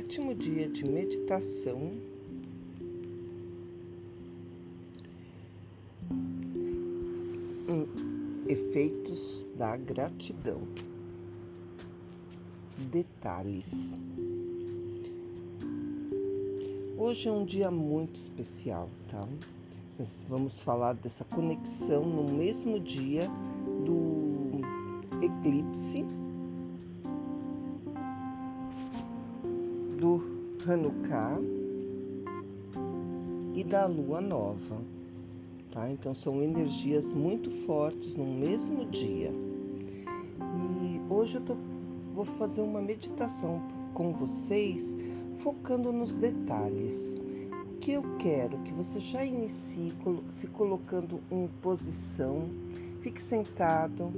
sétimo 0.00 0.34
dia 0.34 0.66
de 0.66 0.82
meditação. 0.82 1.92
Efeitos 8.48 9.46
da 9.56 9.76
gratidão. 9.76 10.62
Detalhes. 12.90 13.94
Hoje 16.96 17.28
é 17.28 17.32
um 17.32 17.44
dia 17.44 17.70
muito 17.70 18.18
especial, 18.18 18.88
tá? 19.10 19.28
Nós 19.98 20.24
vamos 20.26 20.58
falar 20.62 20.94
dessa 20.94 21.24
conexão 21.24 22.02
no 22.02 22.32
mesmo 22.32 22.80
dia 22.80 23.22
do 23.84 24.60
eclipse 25.22 26.06
do 30.00 30.22
Hanukkah 30.66 31.38
e 33.54 33.62
da 33.62 33.84
lua 33.84 34.18
nova. 34.18 34.78
Tá? 35.70 35.90
Então 35.90 36.14
são 36.14 36.42
energias 36.42 37.04
muito 37.12 37.50
fortes 37.66 38.14
no 38.14 38.24
mesmo 38.24 38.86
dia. 38.86 39.30
E 40.40 41.12
hoje 41.12 41.36
eu 41.36 41.42
tô, 41.42 41.54
vou 42.14 42.24
fazer 42.24 42.62
uma 42.62 42.80
meditação 42.80 43.62
com 43.92 44.10
vocês 44.14 44.94
focando 45.40 45.92
nos 45.92 46.14
detalhes. 46.14 47.20
Que 47.78 47.92
eu 47.92 48.02
quero 48.18 48.58
que 48.58 48.72
você 48.72 49.00
já 49.00 49.22
inicie 49.22 49.92
se 50.30 50.46
colocando 50.46 51.20
em 51.30 51.46
posição, 51.62 52.48
fique 53.00 53.22
sentado, 53.22 54.10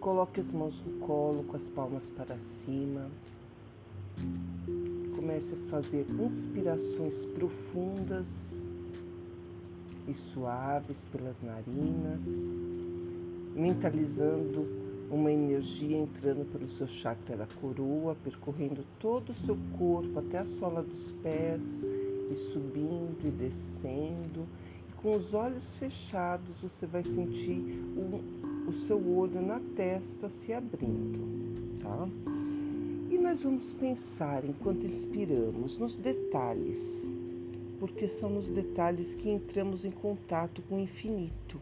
coloque 0.00 0.40
as 0.40 0.50
mãos 0.50 0.82
no 0.84 0.98
colo 1.06 1.44
com 1.44 1.56
as 1.56 1.68
palmas 1.68 2.10
para 2.10 2.36
cima 2.38 3.10
comece 5.14 5.54
a 5.54 5.70
fazer 5.70 6.06
inspirações 6.20 7.24
profundas 7.34 8.60
e 10.06 10.14
suaves 10.14 11.04
pelas 11.10 11.42
narinas, 11.42 12.22
mentalizando 13.54 14.86
uma 15.10 15.30
energia 15.30 15.96
entrando 15.96 16.44
pelo 16.50 16.68
seu 16.68 16.86
chakra 16.86 17.36
da 17.36 17.46
coroa, 17.60 18.16
percorrendo 18.22 18.84
todo 18.98 19.30
o 19.30 19.34
seu 19.34 19.56
corpo 19.78 20.18
até 20.18 20.38
a 20.38 20.44
sola 20.44 20.82
dos 20.82 21.12
pés 21.22 21.82
e 22.30 22.36
subindo 22.52 23.18
e 23.24 23.30
descendo. 23.30 24.46
E 24.88 24.92
com 25.02 25.16
os 25.16 25.32
olhos 25.32 25.76
fechados, 25.76 26.60
você 26.60 26.86
vai 26.86 27.04
sentir 27.04 27.82
o, 27.96 28.68
o 28.68 28.72
seu 28.72 28.98
olho 29.16 29.40
na 29.40 29.60
testa 29.76 30.28
se 30.28 30.52
abrindo, 30.52 31.80
tá? 31.80 32.08
Nós 33.14 33.42
vamos 33.42 33.72
pensar 33.72 34.44
enquanto 34.44 34.84
inspiramos 34.84 35.78
nos 35.78 35.96
detalhes, 35.96 37.08
porque 37.78 38.08
são 38.08 38.28
nos 38.30 38.48
detalhes 38.48 39.14
que 39.14 39.30
entramos 39.30 39.84
em 39.84 39.90
contato 39.90 40.62
com 40.62 40.76
o 40.76 40.80
infinito. 40.80 41.60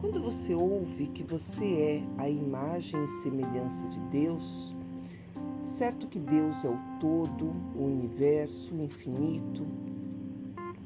Quando 0.00 0.20
você 0.20 0.54
ouve 0.54 1.06
que 1.06 1.22
você 1.22 1.64
é 1.64 2.02
a 2.18 2.28
imagem 2.28 3.02
e 3.04 3.22
semelhança 3.22 3.86
de 3.88 4.00
Deus, 4.10 4.74
certo 5.78 6.06
que 6.08 6.18
Deus 6.18 6.64
é 6.64 6.68
o 6.68 6.78
todo, 7.00 7.52
o 7.76 7.84
universo, 7.84 8.74
o 8.74 8.82
infinito, 8.82 9.64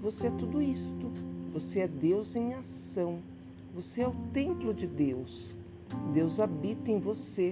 você 0.06 0.28
é 0.28 0.30
tudo 0.30 0.62
isto. 0.62 1.10
Você 1.52 1.80
é 1.80 1.88
Deus 1.88 2.36
em 2.36 2.54
ação. 2.54 3.18
Você 3.74 4.02
é 4.02 4.06
o 4.06 4.14
templo 4.32 4.72
de 4.72 4.86
Deus. 4.86 5.50
Deus 6.12 6.38
habita 6.38 6.90
em 6.90 7.00
você. 7.00 7.50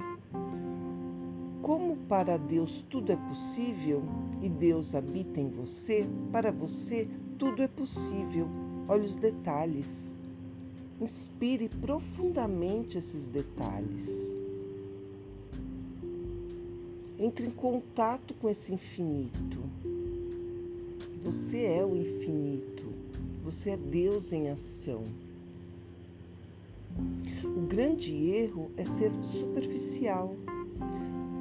Como 1.64 1.96
para 1.96 2.36
Deus 2.36 2.84
tudo 2.91 3.10
é 3.10 3.16
possível 3.16 4.02
e 4.42 4.50
Deus 4.50 4.94
habita 4.94 5.41
em 5.41 5.48
você, 5.48 6.06
para 6.30 6.52
você 6.52 7.08
tudo 7.38 7.62
é 7.62 7.66
possível. 7.66 8.47
Olha 8.86 9.04
os 9.04 9.16
detalhes. 9.16 10.12
Inspire 11.00 11.70
profundamente 11.80 12.98
esses 12.98 13.24
detalhes. 13.28 14.06
Entre 17.19 17.47
em 17.47 17.50
contato 17.50 18.34
com 18.34 18.50
esse 18.50 18.74
infinito. 18.74 19.62
Você 21.24 21.62
é 21.62 21.82
o 21.82 21.97
infinito. 21.97 22.84
Você 23.42 23.70
é 23.70 23.76
Deus 23.78 24.34
em 24.34 24.50
ação. 24.50 25.03
O 27.42 27.62
grande 27.62 28.12
erro 28.12 28.70
é 28.76 28.84
ser 28.84 29.10
superficial 29.32 30.36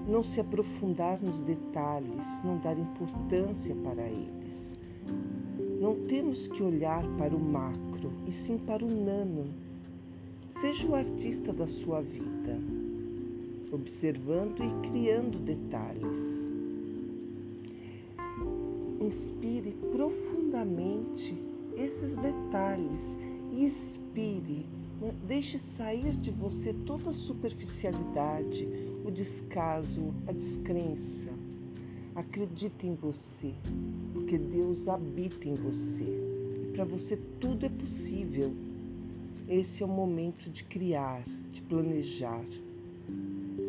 não 0.07 0.23
se 0.23 0.39
aprofundar 0.39 1.19
nos 1.21 1.41
detalhes, 1.43 2.25
não 2.43 2.57
dar 2.57 2.77
importância 2.77 3.75
para 3.75 4.03
eles. 4.03 4.73
Não 5.79 5.95
temos 6.07 6.47
que 6.47 6.61
olhar 6.61 7.03
para 7.17 7.35
o 7.35 7.39
macro, 7.39 8.11
e 8.27 8.31
sim 8.31 8.57
para 8.57 8.85
o 8.85 8.89
nano. 8.89 9.45
Seja 10.61 10.87
o 10.87 10.95
artista 10.95 11.51
da 11.51 11.67
sua 11.67 12.01
vida, 12.01 12.59
observando 13.71 14.63
e 14.63 14.89
criando 14.89 15.39
detalhes. 15.39 16.19
Inspire 19.01 19.75
profundamente 19.91 21.35
esses 21.75 22.15
detalhes 22.15 23.17
e 23.51 23.65
expire 23.65 24.65
Deixe 25.27 25.59
sair 25.59 26.15
de 26.15 26.31
você 26.31 26.71
toda 26.71 27.09
a 27.09 27.13
superficialidade, 27.13 28.65
o 29.03 29.11
descaso, 29.11 30.13
a 30.27 30.31
descrença. 30.31 31.29
Acredite 32.15 32.87
em 32.87 32.95
você, 32.95 33.53
porque 34.13 34.37
Deus 34.37 34.87
habita 34.87 35.47
em 35.47 35.55
você. 35.55 36.03
E 36.03 36.71
para 36.73 36.85
você 36.85 37.17
tudo 37.39 37.65
é 37.65 37.69
possível. 37.69 38.53
Esse 39.47 39.83
é 39.83 39.85
o 39.85 39.89
momento 39.89 40.49
de 40.49 40.63
criar, 40.63 41.23
de 41.51 41.61
planejar. 41.61 42.45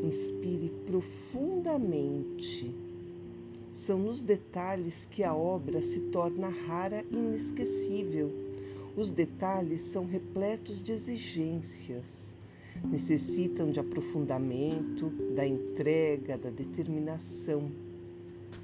Inspire 0.04 0.70
profundamente. 0.86 2.74
São 3.72 3.98
nos 3.98 4.20
detalhes 4.20 5.06
que 5.10 5.24
a 5.24 5.34
obra 5.34 5.82
se 5.82 6.00
torna 6.00 6.48
rara 6.48 7.04
e 7.10 7.16
inesquecível 7.16 8.44
os 8.96 9.10
detalhes 9.10 9.82
são 9.82 10.06
repletos 10.06 10.80
de 10.80 10.92
exigências, 10.92 12.04
necessitam 12.82 13.70
de 13.70 13.80
aprofundamento, 13.80 15.10
da 15.34 15.46
entrega, 15.46 16.36
da 16.36 16.50
determinação. 16.50 17.70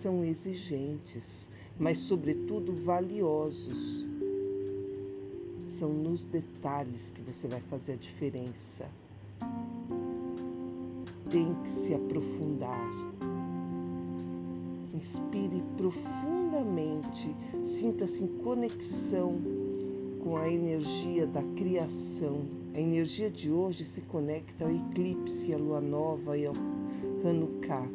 São 0.02 0.24
exigentes, 0.24 1.48
mas, 1.78 1.98
sobretudo, 1.98 2.72
valiosos. 2.72 4.06
São 5.78 5.92
nos 5.92 6.22
detalhes 6.24 7.10
que 7.14 7.22
você 7.22 7.48
vai 7.48 7.60
fazer 7.62 7.92
a 7.92 7.96
diferença. 7.96 8.86
Tem 11.30 11.54
que 11.62 11.70
se 11.70 11.94
aprofundar. 11.94 12.90
Inspire 14.94 15.62
profundamente, 15.76 17.34
sinta-se 17.64 18.22
em 18.22 18.26
conexão 18.26 19.59
com 20.22 20.36
a 20.36 20.48
energia 20.48 21.26
da 21.26 21.42
criação. 21.56 22.42
A 22.74 22.80
energia 22.80 23.30
de 23.30 23.50
hoje 23.50 23.84
se 23.84 24.00
conecta 24.02 24.64
ao 24.64 24.70
eclipse, 24.70 25.52
à 25.52 25.58
lua 25.58 25.80
nova 25.80 26.36
e 26.36 26.46
ao 26.46 26.54
Hanukkah. 27.24 27.88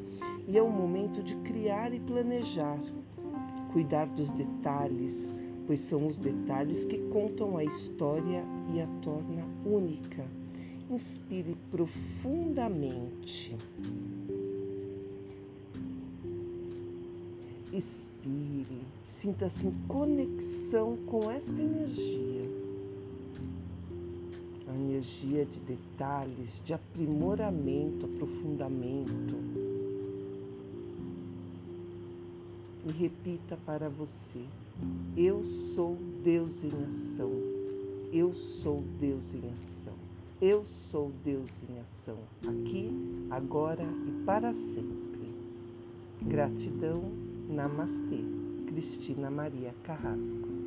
E 0.48 0.58
é 0.58 0.62
o 0.62 0.70
momento 0.70 1.24
de 1.24 1.36
criar 1.38 1.94
e 1.94 2.00
planejar, 2.00 2.80
cuidar 3.72 4.06
dos 4.08 4.30
detalhes, 4.32 5.34
pois 5.66 5.80
são 5.80 6.06
os 6.08 6.18
detalhes 6.18 6.86
que 6.86 6.98
contam 7.10 7.58
a 7.58 7.64
história 7.64 8.44
e 8.74 8.82
a 8.82 8.88
torna 9.02 9.44
única. 9.66 10.26
Inspire 10.90 11.56
profundamente. 11.72 13.56
Expire 17.76 18.86
Sinta-se 19.26 19.66
em 19.66 19.72
conexão 19.88 20.98
com 21.08 21.32
esta 21.32 21.52
energia. 21.52 22.44
A 24.68 24.76
energia 24.76 25.46
de 25.46 25.60
detalhes, 25.62 26.62
de 26.64 26.74
aprimoramento, 26.74 28.06
aprofundamento. 28.06 29.36
E 32.88 32.92
repita 32.92 33.58
para 33.66 33.90
você: 33.90 34.46
Eu 35.18 35.44
sou 35.74 35.98
Deus 36.24 36.64
em 36.64 36.84
ação. 36.84 37.32
Eu 38.14 38.34
sou 38.62 38.84
Deus 39.00 39.34
em 39.34 39.50
ação. 39.50 39.94
Eu 40.42 40.66
sou 40.66 41.12
Deus 41.24 41.50
em 41.68 41.80
ação, 41.80 42.18
aqui, 42.46 42.92
agora 43.32 43.84
e 43.84 44.26
para 44.26 44.54
sempre. 44.54 45.34
Gratidão, 46.22 47.25
Namastê. 47.50 48.24
Cristina 48.68 49.30
Maria 49.30 49.74
Carrasco. 49.84 50.65